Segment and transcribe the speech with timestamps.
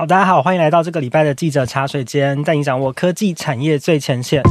[0.00, 4.42] 好，大家好，欢迎来到这个礼拜的记者茶水间，带你掌握科技产业最前线。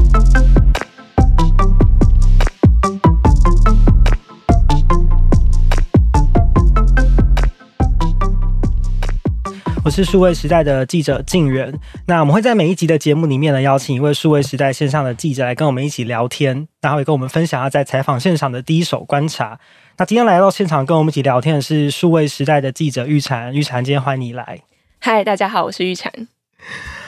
[9.84, 11.74] 我是数位时代的记者静远。
[12.06, 19.60] 那我们会在每一集的节目里面呢，邀请一位数位时代线上的记者来跟我们一起聊天，然后也跟我们分享他在采访现场的第一手观察。
[19.98, 24.60] 那今天来到现场跟我们一起聊天的是数位时代的记者玉婵，玉婵，今天欢迎你来。
[25.02, 26.10] 嗨，大家好，我是玉婵。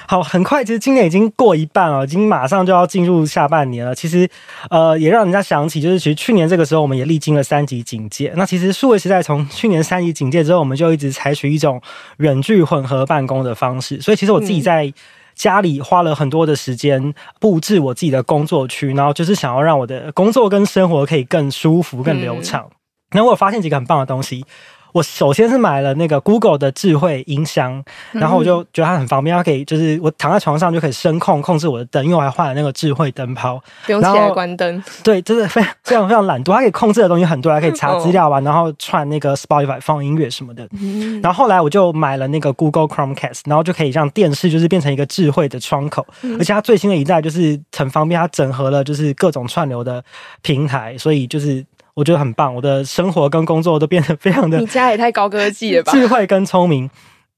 [0.08, 3.94] 好，很快，其实今年已经过一半了，已经马上就要进入下半年了。
[3.94, 4.30] 其实，
[4.70, 8.32] 呃，也让人家想起，就是其实去年这个时候，我们也历经了三级警戒。
[8.38, 11.82] 那其实数位时代从去年三级警戒之后，我们就一直采取一种
[12.20, 14.00] 远距混合办公的方式。
[14.00, 14.92] 所以，其实我自己在
[15.36, 22.70] 家里花了很多的时间布置我自己的工作区，然后就是想要让我的工作跟生活可以更舒服、更流畅。
[23.14, 24.46] 那、嗯、我有发现几个很棒的东西。
[24.94, 34.84] 我首先是买了那个 Google 的智慧音箱，然后我就觉得它很方便，它可以就是我躺在床上就可以声控控制我的灯，因为我还换了那个智慧灯泡，不用起来关灯。
[35.04, 40.68] 对，就是非常非常非常懒惰，它可以控制的东西很多，还可以查资料啊，然后串那个 Spotify 放音乐什么的。
[41.22, 46.06] 然后后来我就买了那个 Google Chromecast，然后就可以让电视就是变成一个智慧的窗口，
[46.38, 50.04] 而且它最新的一代就是很方便，它整合了就是各种串流的
[50.42, 51.66] 平台，所以就是。
[52.02, 55.92] 我觉得很棒，我的生活跟工作都变得非常的，你家也太高科技了吧？
[55.92, 56.90] 智慧跟聪明，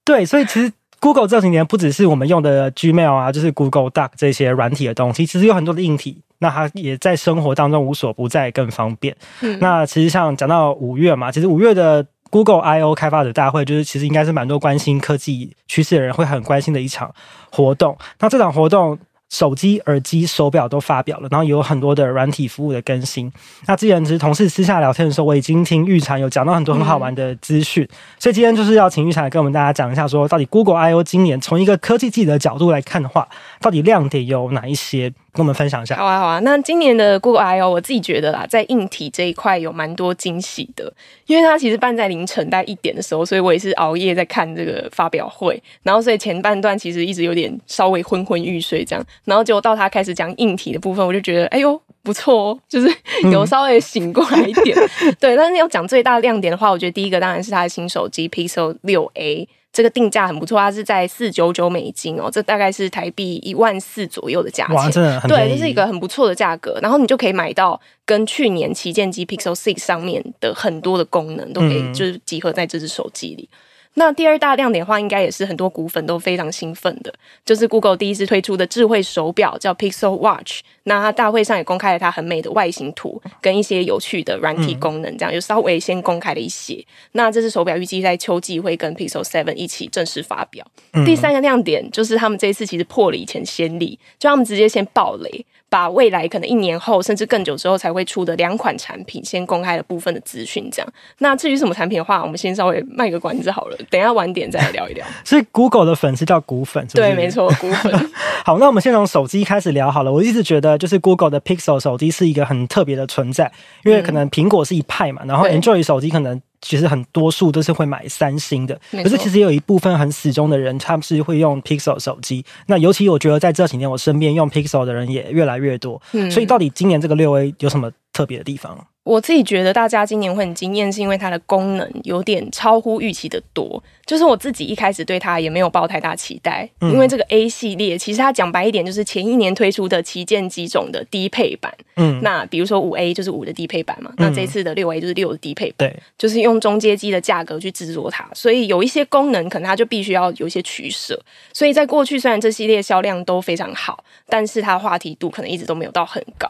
[0.05, 9.13] 对，所以其实 Google 这几年不只是我们用的 Gmail 啊，就是 Google Doc 这些软体的东西，其实有很多的硬体，那它也在生活当中无所不在，更方便。
[9.41, 17.13] 嗯，那其实像讲到五月嘛，其实五月的 Google I/O 开发者大会，就是其实应该是蛮多关心科技趋势的人会很关心的一场
[17.51, 17.97] 活动。
[18.21, 18.97] 那这场活动。
[19.33, 23.31] 手机、耳机、手表都发表了，然后也有很多的软体服务的更新。
[23.65, 33.27] 那之前其实同事私下聊天的时候，我已经听玉婵有讲到很多很好玩的资讯，嗯、所以今天就是要请玉婵来跟我们大家讲一下，说到底 Google I/O 今年从一个科技记者的角度来看的话，
[33.59, 35.11] 到底亮点有哪一些？
[35.33, 35.95] 跟我们分享一下。
[35.95, 36.37] 好啊，好啊。
[36.41, 40.93] 那今年的 Google I/O，我自己觉得啦，在硬体这一块有蛮多惊喜的，
[41.25, 45.59] 因为它其实办在凌晨大概一点的时候，所以我也是熬夜在看这个发表会。
[45.81, 49.03] 然后，所以前半段其实一直有点稍微昏昏欲睡这样。
[49.25, 52.93] 然后，结果到他开始讲硬体的部分，我就觉得，哎呦，不错哦，就是
[53.31, 54.77] 有稍微醒过来一点。
[54.77, 59.47] 嗯、 对，但是要讲最大亮点的话，我觉得第一个当然是它的新手机 Pixel 六 A。
[59.71, 64.75] 这个定价很不错，它是在四九九美金哦，这大概是台币一万四左右的价钱。
[64.75, 66.77] 哇，真的对，这是一个很不错的价格。
[66.79, 73.49] 然后你就可以买到跟去年旗舰机 Pixel 6上面的很多的功能，都可以就是集合在这只手机里。
[73.95, 77.13] 那第二大亮点的话，应该也是很多股粉都非常兴奋的，
[77.45, 80.61] 就是 Google 第一次推出的智慧手表叫 Pixel Watch。
[80.85, 86.83] 那它大会上也公开了它很美的外形图，跟一些有趣的软体功能，这样就稍微先公开了一些。
[87.13, 90.65] 那这只手表预计在秋季会跟 Pixel Seven 一起正式发表。
[91.05, 95.45] 第三个亮点就是他们这一次其实破了以前先例，就他们直接先爆雷。
[95.73, 100.93] 把未来可能一年后甚至更久之后才会出的两款产品先公开了部分的资讯，这样。
[101.17, 105.03] 那至于什么产品的话，我们先稍微卖个关子好了，等一下晚点再来聊一聊。
[105.25, 107.07] 所以 Google 的粉丝叫股粉，是不是？
[107.09, 108.11] 对，没错，股 粉。
[108.45, 110.11] 好，那我们先从手机开始聊好了。
[110.11, 113.51] 我一直觉得就是 Google 的 Pixel 手机是一个很特别的存在，
[113.83, 116.39] 因为可能苹果是一派嘛，然后 Android 手机可能。
[116.63, 122.43] 其实很多数都是会买三星的，可是其实也有一部分很死忠的人，他们是会用 Pixel 手机。
[122.67, 126.01] 那尤其我觉得在这几年，我身边用 Pixel 的人也越来越多。
[126.31, 128.87] 所以到底今年这个六 A 有什么特别的地方？
[129.03, 133.83] 我自己觉得大家今年会很惊艳，是因为它的功能有点超乎预期的多。
[134.05, 141.73] 就是我自己一开始对它也没有抱太大期待，因为这个 A 系列其实它讲白一点，就是前一年推出的旗舰机种的低配版。
[141.95, 145.89] 嗯，那比如说五 A 就是五的低配版嘛，那这次的六 A 就是六的低配版。
[145.89, 151.17] 对，就是用中阶机的价格去制作它，所以有一些功能可能它就必须要有一些取舍。
[151.53, 156.47] 所以在过去虽然这系列销量都非常好，但是它话题度可能一直都没有到很高。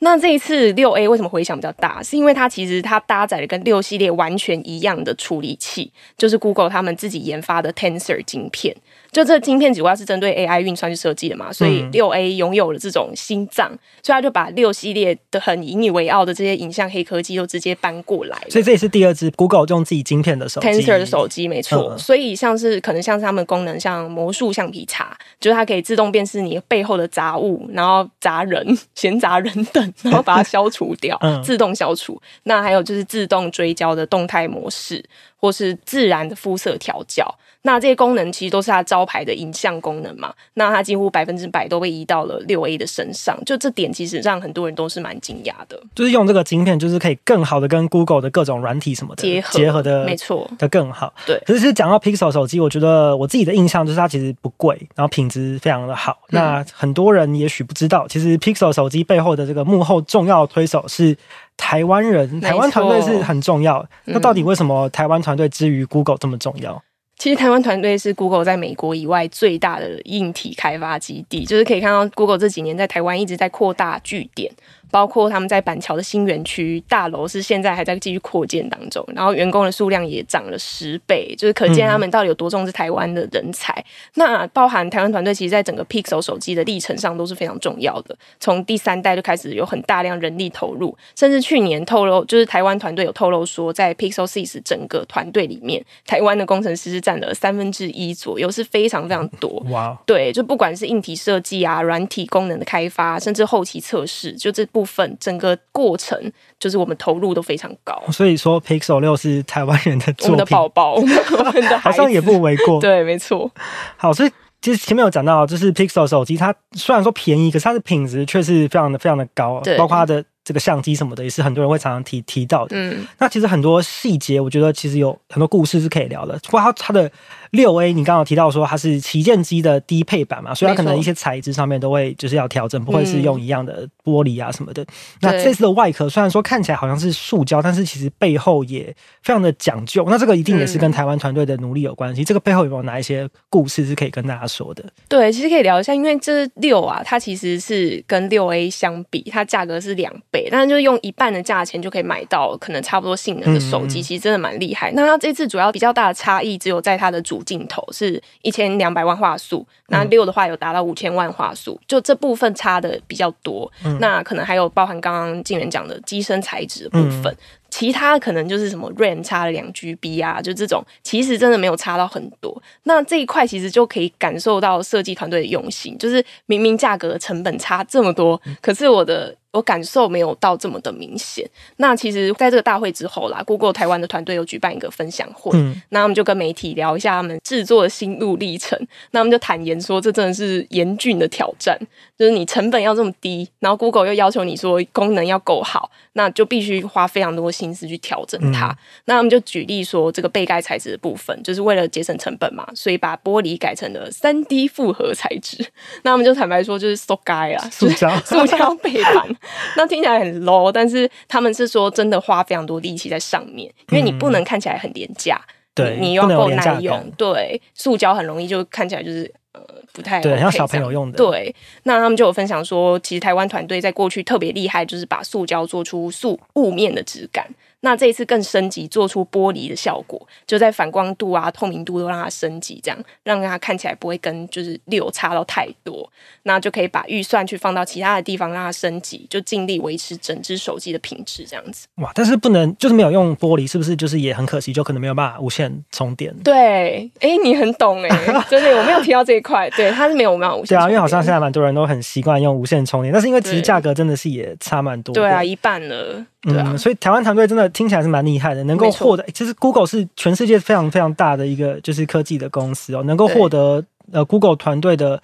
[0.00, 2.02] 那这一次六 A 为什么回响比较大？
[2.02, 8.76] 是因为它其实它搭载了跟六系列完全一样的处理器，就是 Google 他们自己研发的 Tensor 晶片。
[9.12, 13.68] 就这个晶片主要是针对 AI 运算去设计的嘛，所以六 A 拥有了这种心脏，
[14.02, 18.36] 所以他就把六系列的很引以为傲的这些影像黑科技都直接搬过来。
[18.50, 21.94] 所以这也是第二支 Google 用自己晶片的手机，Tensor 的手机没错。
[21.94, 32.20] 嗯、所以像是可能像是他们功能，像魔术橡皮擦，就是它可以自动辨识你背后的杂物，然后杂人、 闲杂人等，然后把它消除掉，嗯、自动消除。
[32.44, 35.04] 那还有就是自动追焦的动态模式，
[35.36, 37.32] 或是自然的肤色调教。
[37.62, 45.80] 那这些功能其实都是它招牌的影像功能嘛，那它几乎百分之百都被移到了六 A 的身上，就这点其实让很多人都是蛮惊讶的。
[45.94, 51.12] 就是用这个晶片，就是可以更好的跟 Google 的各种软体什么的结合，结合的，没错，的更好。
[51.26, 56.18] 对，可是其实讲到 Pixel 手机，我觉得我自己的印象就是它其实不贵，然后品质非常的好。
[56.28, 61.16] 嗯、那很多人也许不知道，其实 Pixel 手机背后的这个幕后重要推手是
[61.56, 63.78] 台湾人，台湾团队是很重要。
[64.04, 66.80] 嗯、那到底为什么台湾团队之于 Google 这么重要？
[67.18, 74.52] 其实台湾团队是 Google 在美国以外最大的硬体开发基地，就是可以看到 Google 这几年在台湾一直在扩大据点。
[74.90, 83.72] 包括他们在板桥的新园区大楼是现在还在继续扩建当中，然后员工的数量也涨了十倍，就是可见他们到底有多重视台湾的人才。
[83.72, 83.84] 嗯、
[84.14, 88.16] 那包含台湾团队，其实在整个 Pixel 手机的历程上都是非常重要的。
[88.38, 99.64] 从第三代就开始有很大量人力投入，甚至去年透露，就是台湾团队有透露说，在 Pixel Six 整个团队里面，台湾的工程师是占了三分之一左右，是非常非常多。
[99.70, 104.64] 哇，对，就不管是硬体设计啊、软体功能的开发，甚至后期测试，就这。
[104.76, 106.30] 部分整个过程
[106.60, 112.78] 就是我们投入都非常高，所以说 Pixel 六是台湾人的作品，我们的宝宝， 我们的好像也不为过。
[112.82, 113.50] 对，没错。
[113.96, 114.30] 好，所以
[114.60, 120.22] 其实前面有讲到，就是 Pixel 手机，它虽然说便宜，可是它的品质却是非常的非常的高，包括它的。
[120.46, 122.76] 这个相机什么的也是很多人会常常提提到的。
[122.76, 126.34] 嗯，那其实很多细节，我觉得其实有很多故事是可以聊的。
[126.44, 127.10] 包括它它的
[127.50, 134.84] 六 A，你刚刚提到说它是旗舰机的低配版嘛，所以它可能一些材质上面都会就是要调整，不会是用一样的玻璃啊什么的。
[134.84, 134.86] 嗯、
[135.22, 138.84] 那这次的外壳虽然说看起来好像是塑胶，但是其实背后也
[139.24, 140.06] 非常的讲究。
[140.08, 142.22] 那这个一定也是跟台湾团队的努力有关系。
[142.22, 144.84] 嗯、这个背后有没有哪一些故事是可以跟大家说的？
[145.08, 150.35] 对，其实可以聊一下，因为这六啊，它其实是跟六 A 相比，它价格是两倍。
[150.50, 154.90] 但是就是用一半的价钱就可以买到可能差不多性能的手机，其实真的蛮厉害。
[154.92, 163.70] 那它这次主要比较大的差异只有在它的主镜头是一千两百万画素，那六的话有达到五千万画素，就这部分差的比较多。
[164.00, 167.34] 那可能还有包含刚刚静源讲的机身材质的部分。
[167.68, 172.62] 其他可能就是什么 RAM 差了两 GB 啊，就这种，其实真的没有差到很多。
[172.84, 181.48] 那这一块其实就可以感受到设计团队的用心，就是明明价格成本差这么多，可是我的我感受没有到这么的明显。
[181.78, 188.78] 那其实在这个大会之后啦，Google 台湾的团队有举办一个分享会，嗯、那我们就跟媒体聊一下他们制作的心路历程。
[189.12, 191.78] 那我们就坦言说，这真的是严峻的挑战，
[192.18, 198.68] 就是你成本要这么低，然后 Google 又要求你说功能要够好，那就必须花非常多心思去调整它。
[198.68, 198.76] 嗯、
[199.06, 205.64] 那我们就举例说，这个背盖材质的部分，就是为了节省成本嘛，所以把玻璃改成了三 D 复合材质。
[206.02, 209.36] 那我们就坦白说，就是塑胶啊，塑胶塑胶背板。
[209.76, 215.40] 那听起来很 low，但是他们是说真的花非常多力气在上面，因为你不能看起来很廉价，
[215.74, 219.60] 对、嗯，你又要够耐用，对，塑胶很容易就看起来就是呃
[219.92, 221.16] 不太、OK、对，像小朋友用的。
[221.16, 221.54] 对，
[221.84, 227.46] 那他们就有分享说，其实台湾团队在过去特别厉害，就是把塑胶做出塑雾面的质感。
[227.86, 236.10] 那这一次更升级，做出玻璃的效果，就在反光度啊、透明度都让它升级，这样让它看起来不会跟就是六差到太多，
[236.42, 241.86] 那就可以把预算去放到其他的地方让它升级，就尽力维持整只手机的品质这样子。
[241.98, 242.10] 哇！
[242.12, 244.72] 但是不能就是没有用玻璃，是不是就是也很可惜？
[244.72, 246.34] 就可能没有办法无线充电。
[246.42, 249.70] 对，哎、欸，你很懂哎、欸，真的我没有提到这一块。
[249.76, 250.76] 对，它是没有办法无线。
[250.76, 255.14] 对啊，因为好像现在蛮多人都很习惯用无线充电，但是因为其实价格真的是也差蛮多。
[255.14, 256.26] 对啊，一半了。
[256.46, 265.20] 对啊，嗯，所以台湾团队真的听起来是蛮厉害的，能够获得，其实 Google 是全世界非常非常大的一个就是科技的公司哦，能够获得呃 Google 团队的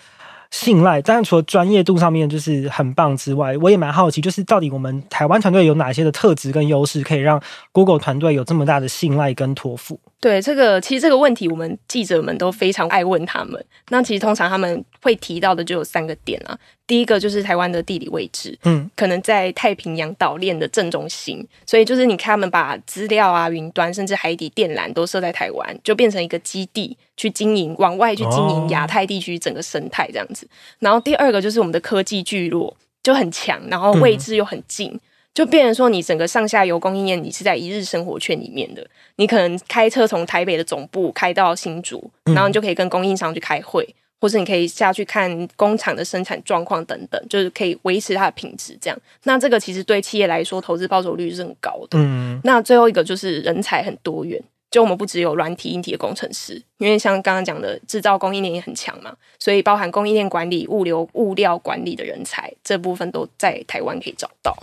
[0.50, 7.40] 信赖，当然除了专业度上面就是很棒之外，我也蛮好奇，就是到底我们台湾团队有哪些的特质跟优势，可以让
[7.72, 9.98] Google 团队有这么大的信赖跟托付？
[10.22, 13.62] 对，这个其实这个问题，我们记者们都非常爱问他们。
[13.88, 16.56] 那其实通常他们会提到的就有三个点啊。
[16.86, 30.46] 第一个就是台湾的地理位置，嗯，可能在太平洋岛链的正中心，所以就是你看他们把资料啊、云端甚至海底电缆都设在台湾，就变成一个基地去经营，往外去经营亚太地区整个生态这样子。
[30.78, 34.88] 然后第二个就是我们的科技聚落就很强，然后位置又很近。
[34.92, 35.00] 嗯
[35.34, 38.86] 就变成说，你整个上下游供应链，你是在一日生活圈里面的。
[39.16, 48.76] 你可能开车从台北的总部开到新竹，然后你就可以跟供应商去开会，嗯、或者你可以下去看工厂的生产状况等等，就是可以维持它的品质。
[48.78, 51.98] 这样，那这个其实对企业来说，投资报酬率是很高的。
[51.98, 54.38] 嗯，那最后一个就是人才很多元，
[54.70, 64.54] 就我们不只有软体、硬体的工程师，因为像刚刚讲的制造供应链也很强嘛，所以包含供应链管理、物流、物料管理的人才，这部分都在台湾可以找到。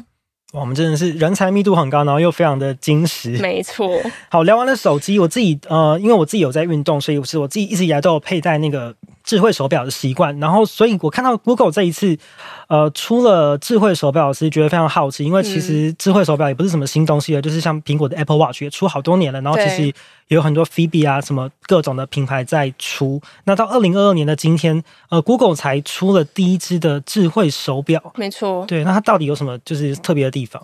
[0.51, 3.37] 我们真的是人才密度很高，然后又非常的精实。
[3.37, 3.87] 没错。
[4.29, 8.95] 好，聊完了手机，我自己呃，因为我自己有在运动，所以我是我自己一直以来都有佩戴那个
[9.29, 10.35] 智慧手表的习惯。
[10.39, 12.17] 然后，所以我看到 Google 这一次
[12.67, 19.39] 呃出了智慧手表，我是觉得非常好奇，因为其实智慧手表也不是什么新东西了，嗯、就是像苹果的 Apple Watch 也出好多年了。
[19.41, 19.93] 然后，其实也
[20.29, 23.21] 有很多 Fitbit 啊什么各种的品牌在出。
[23.43, 28.01] 那到二零二二年的今天，呃，Google 才出了第一只的智慧手表。
[28.15, 28.65] 没错。
[28.65, 30.59] 对，那它到底有什么就是特别的地方？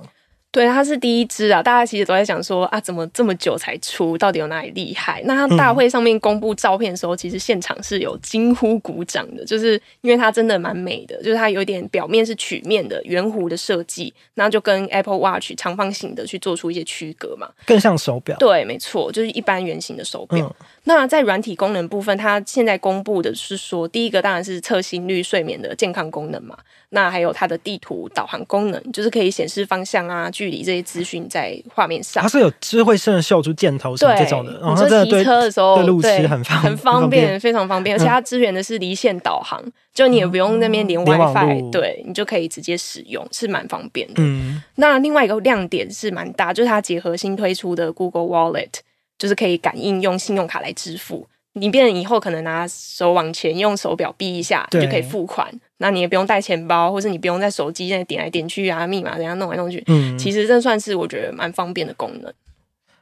[0.56, 1.62] 对，它是第一支啊！
[1.62, 4.18] 大家其实都在想说啊，怎么这么久才出？
[4.18, 5.22] 到底有哪里厉害？
[5.26, 18.38] 那它大会上面公布照片的时候，嗯、其实现场是有惊呼鼓掌的，就是因为它真的蛮美的，就是它有点表面是曲面的圆弧的设计，那就跟 Apple Watch 长方形的去做出一些区隔嘛，更像手表。
[18.38, 20.40] 对，没错，就是一般圆形的手表。
[20.40, 26.58] 嗯、那在软体功能部分，它现在公布的是说，第一个当然是测心率、睡眠的健康功能嘛。
[26.90, 32.24] 那还有它的地图导航功能，就是可以显示方向啊、距离这些资讯在画面上。
[32.24, 37.96] 它是有智慧性的秀出箭头什么这种的，然后骑车的时候对路痴很方很方便，非常方便。
[37.96, 39.62] 而且它支援的是离线导航，
[39.94, 44.14] 就你也不用那边连 WiFi，对你就可以直接使用，是蛮方便的。
[44.18, 44.62] 嗯。
[44.76, 48.70] 那另外一个亮点是蛮大，就是它结合新推出的 Google Wallet，
[49.18, 51.28] 就是可以感应用信用卡来支付。
[51.54, 55.50] 你变以后可能拿手往前用手表逼一下，就可以付款。
[55.78, 59.84] 那你也不用带钱包，或者你不用在手机那点来点去啊，密码怎样弄来弄去。
[59.88, 62.34] 嗯，其实这算是我觉得蛮方便的功能。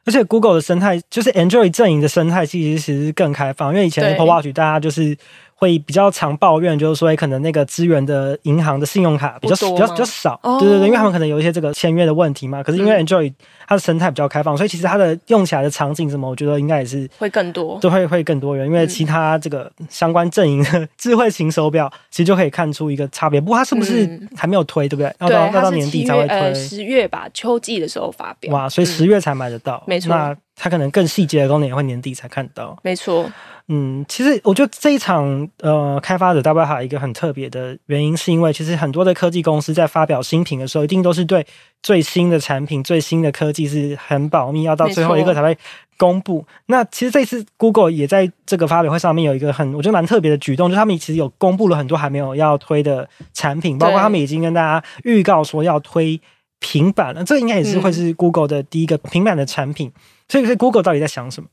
[0.06, 5.18] 而且 Google 的生态，就是 Android 阵营的生态，其实其实更开放，因为以前 Apple Watch 大家就是。
[5.64, 12.62] 会比较常抱怨，就是说，可能那个支援的银行的信用卡比较比较比较少，对对对，因为他们可能有一些这个签约的问题嘛。
[12.62, 13.34] 可是因为 Android
[13.66, 18.68] 它的生态比较开放，所以其实它的用起来的场景什么，我觉得应该也是会更多，都会会更多人。
[18.68, 23.40] 因为其他这个相关阵营的智慧型手表，其实就可以看出一个差别。
[23.40, 25.16] 不过它是不是还没有推，对不对？
[25.20, 28.54] 要到要到年底才会推，十月吧，秋季的时候发表。
[28.54, 30.10] 哇，所以十月才买得到，没错。
[30.10, 33.30] 那它可能更细节的功能也会年底才看到，没错。
[33.70, 41.46] 嗯，其实我觉得这一场呃，开发者大会还有一个很特别的原因，是因为其实很多的科技公司在发表新品的时候，一定都是对
[41.82, 45.58] 最新的产品、最新的科技是很保密，要到最后一个才会
[45.98, 46.46] 公布。
[46.66, 56.20] 那其实这次 Google 也在这个发表会上面有一个很我觉得蛮特别的举动，就是他们其实有公布了很多还没有要推的产品，包括他们已经跟大家预告说要推
[56.60, 57.24] 平板了。
[57.24, 59.90] 这应该也是会是 Google 的第一个平板的产品。
[60.34, 61.50] 这个，是 Google 到底在想什么？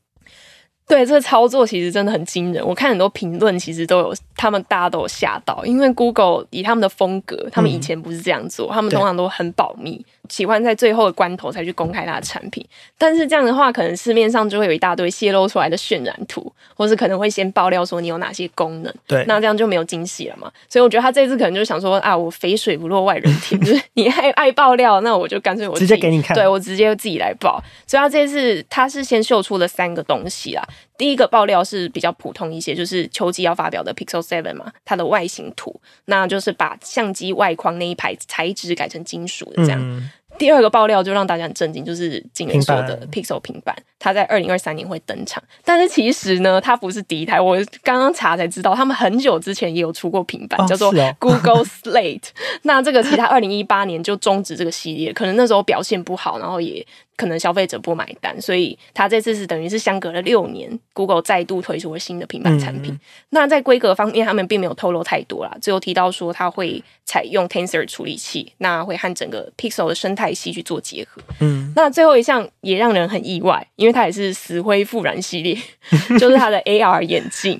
[0.91, 2.61] 对，这个操作其实真的很惊人。
[2.67, 10.05] 我看很多评论，其实都有他们大家都有吓到，因为 Google 以他们的风格，他们以前不是这样做，嗯、他们通常都很保密。
[10.27, 12.65] 喜欢在最后的关头才去公开它的产品，
[12.97, 20.49] 但是这样的话，可能市面上就会有一大堆泄露出来的渲染图，或是可能会先爆料说你有哪些功能，对，那这样就没有惊喜了嘛。
[20.69, 27.61] 所以我觉得他这次可能就想说啊，我肥水不落外人田， 就是 你爱爱爆料，那我就干脆我直接给你看，对我直接自己来爆。
[27.85, 30.65] 所以他这次他是先秀出了三个东西啦，
[30.97, 40.11] 第一个爆料是比较普通一些，就是秋季要发表的 Pixel Seven 嘛，它的外形图，那就是把相机外框那一排材质改成金属的这样。
[40.37, 45.41] 第二个爆料就让大家很震惊，就是今年说的 Pixel 平板，它在二零二三年会登场。
[45.63, 52.29] 但是其实呢，它不是第一台，我刚刚查才知道，他们很久之前也有出过平板，哦、叫做 Google Slate。
[52.63, 56.85] 那这个其实它二零一八年就终止这个系列，可能那时候表现不好，然后也。
[57.17, 62.91] 可能消费者不买单，所以他这次是等于是相隔了六年，Google 再度推出了新的平板产品。
[62.91, 71.21] 嗯、那在规格方面，他们并没有透露太多啦，只有提到说它会采用 Tensor 处理器，那会和整个 Pixel 的生态系去做结合。
[71.39, 75.57] 嗯，那最后一项也让人很意外，因为它也是死灰复燃系列，
[76.19, 77.57] 就是它的 AR 眼镜。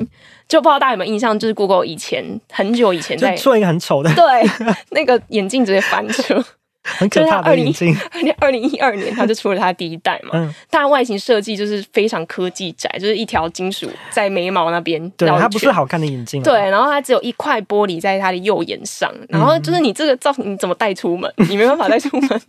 [0.48, 4.26] 就不知道大家有没有印象，就是 Google 以前很久以前在做一个很丑的，对，
[4.90, 6.44] 那个眼镜直接翻车。
[6.84, 7.96] 很可怕的眼镜，
[8.40, 21.32] 二零一二年他就出了他第一代嘛，嗯，它外形设计就是非常科技宅，就是一条金属在眉毛那边，对，它不是好看的眼镜，对，然后它只有一块玻璃在它的右眼上，然后就是你这个造型你怎么带出门？
[21.50, 22.42] 你没办法带出门，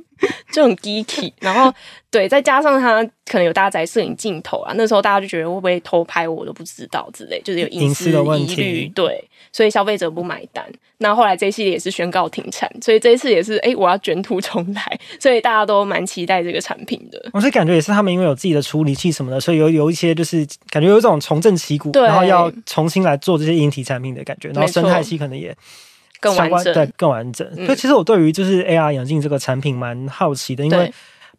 [0.52, 1.72] 就很 geeky，然后。
[2.12, 8.86] 对，再加上它可能有搭载摄影镜头啊，那时候大家就觉得会不会偷拍我都不知道之类，就是有隐私的疑虑。
[8.94, 10.62] 对，所以消费者不买单。
[10.98, 17.30] 那后来这一系列也是宣告停产，所以这一次也是哎，我要卷土重来，所以大家都蛮期待这个产品的。
[17.32, 25.56] 我是感觉也是他们因为有自己的处理器什么的，所以有有一些就是感觉有一种重振旗鼓，然后要重新来做这些硬体产品的感觉，然后生态系可能也
[26.22, 27.46] 更完整，对，更完整。
[27.54, 30.90] 所以、嗯、其实我对于就是 AR 眼镜这个产品蛮好奇的，因为。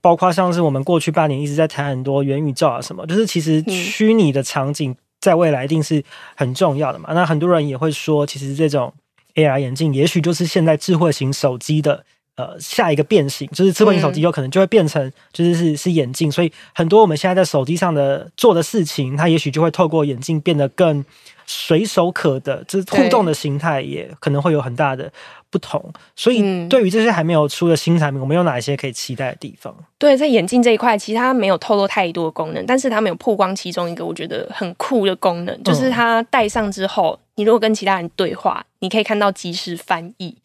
[0.01, 6.03] 包括像是我们过去半年一直在谈很多元宇宙啊什么，就是其实虚拟的场景在未来一定是
[6.35, 7.13] 很重要的嘛。
[7.13, 8.93] 那很多人也会说，其实这种
[9.35, 12.03] AR 眼镜也许就是现在智慧型手机的
[12.35, 21.03] 呃下一个变形，就是智慧型手机有可能就会变成就是是是眼镜，所以很多我们现在在手机上的做的事情，它也许就会透过眼镜变得更
[21.45, 25.11] 随手可得，就是互动的形态也可能会有很大的
[25.49, 25.93] 不同。
[26.15, 29.75] 所以对于这些还没有出的新产品，我们有哪一些可以期待的地方？
[29.99, 40.35] 对，在眼镜这一块，其实它没有透露太多的功能，但是它没有曝光其中一个我觉得很酷的功能，就是它戴上之后，你如果跟其他人对话，你可以看到即时翻译。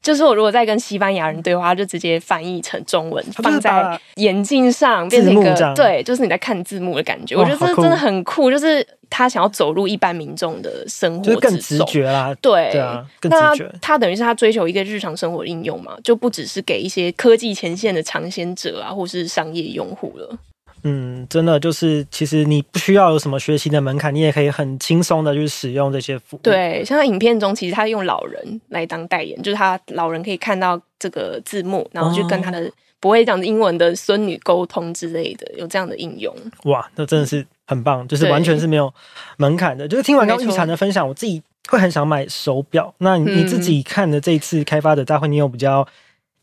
[0.00, 7.36] 就是我如果在跟西班牙人对话，就直接翻译成中文，放在眼镜上，变成一个对，就是你在看字幕的感觉。
[7.36, 12.34] 我觉得这真的很酷，就是他想要走入一般民众的生活，就是更直觉啦。
[12.40, 13.70] 对，对啊，更直觉。
[13.82, 20.38] 他等于是他追求一个日常生活应用嘛，就不只是给一些科技前线的尝鲜者啊，或是商业用户了。
[20.82, 26.40] 嗯，真的就是，其实你不需要有什么学习的门槛，你也可以很轻松的去使用这些服务。
[26.42, 32.70] 对，像他影片中，其实他用老人来当代言，就是他老人可以看到这个字幕，然后去跟他的
[33.00, 36.34] 不会讲英文的孙女沟通之类的，有这样的应用。
[36.64, 38.92] 哇，那真的是很棒，就是完全是没有
[39.36, 39.86] 门槛的。
[39.86, 42.94] 就是听完刚玉婵的分享，我自己会很想买手表。
[42.98, 45.86] 那你自己看的这一次开发者大会，你有比较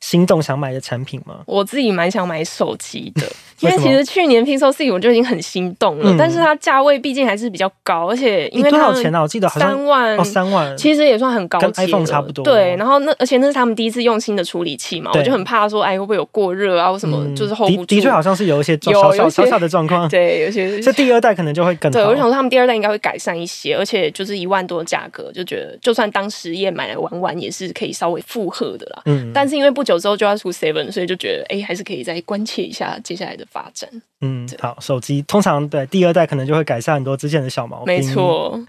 [0.05, 1.39] 心动想买的产品吗？
[1.47, 3.23] 我自己蛮想买手机的。
[3.61, 9.21] 因为其实去年 Pixel 6我就已经很心动了，嗯、但是它价位毕竟还是比较高，而且因为多少钱呢、啊？
[9.21, 12.43] 我记得好像三万哦，三万，其实也算很高级，跟 iPhone 差不多。
[12.43, 17.85] 对，然后那而且那是他们第一次用新的处理器嘛，我就很怕说，哎，会不会有过热啊，或什么，就是 hold 不住。
[17.85, 20.79] 的确好像是有一些小小小小小的状况， 对，有些。
[20.81, 21.97] 这第二代可能就会更好。
[21.97, 29.01] 对，我想说他们第二代应该会改善一些，而且就是一万多的价格，就觉得就算当实验买来玩玩也是可以稍微负荷的啦。
[29.05, 29.31] 嗯。
[29.33, 33.89] 但是因为不久之后就要出 Seven，所以就觉得哎，还是可以再关切一下接下来的发展。
[34.21, 37.95] 嗯，好，手机通常对第二代可能就会改善很多之前的小毛病。
[37.95, 38.59] 没错，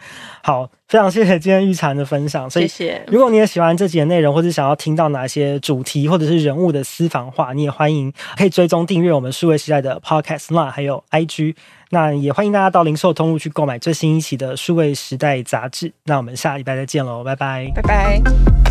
[0.43, 2.51] 好，非常谢谢今天玉婵的分享。
[2.51, 3.03] 所以，谢谢。
[3.07, 11.55] 如果你也喜欢这集的内容，或者想要听到哪些主题或者是人物的私房话，你也欢迎可以追踪订阅我们数位时代的 Podcast Line 还有 IG。
[11.91, 15.93] 那也欢迎大家到零售通路去购买最新一期的数位时代杂志。
[16.05, 18.66] 那我们下礼拜再见喽，拜拜，拜拜。